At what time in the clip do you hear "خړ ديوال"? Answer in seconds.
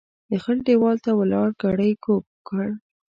0.43-0.97